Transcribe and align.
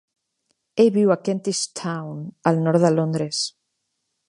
Ell 0.83 0.89
viu 0.95 1.11
a 1.15 1.17
Kentish 1.27 1.61
Town, 1.81 2.25
al 2.53 2.65
nord 2.69 2.87
de 2.87 2.93
Londres. 2.97 3.45